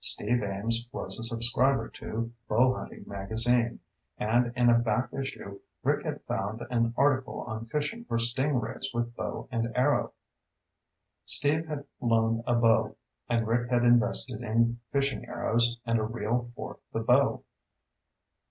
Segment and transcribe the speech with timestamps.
[0.00, 3.80] Steve Ames was a subscriber to Bowhunting Magazine,
[4.16, 8.88] and in a back issue Rick had found an article on fishing for sting rays
[8.94, 10.14] with bow and arrow.
[11.26, 12.96] Steve had loaned a bow,
[13.28, 17.44] and Rick had invested in fishing arrows and a reel for the bow.